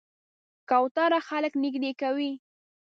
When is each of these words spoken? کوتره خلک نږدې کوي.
کوتره 0.69 1.19
خلک 1.27 1.53
نږدې 1.61 1.91
کوي. 2.01 2.31